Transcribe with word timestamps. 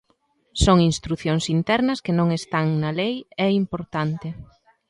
Son 0.63 0.77
instrucións 0.89 1.43
internas 1.57 1.99
que 2.05 2.13
non 2.19 2.27
están 2.39 2.65
na 2.81 2.91
lei, 2.99 3.15
é 3.47 3.49
importante. 3.61 4.27